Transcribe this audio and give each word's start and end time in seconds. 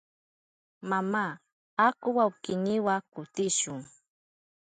Mama, 0.89 1.25
aku 1.85 2.07
wawkiyniwa 2.17 2.95
kutishun. 3.13 3.79